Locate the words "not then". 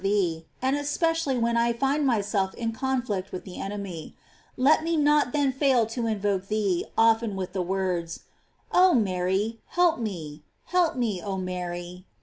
4.97-5.51